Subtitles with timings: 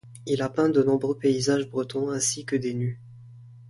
[0.25, 2.99] Il a peint de nombreux paysages bretons ainsi que des nus.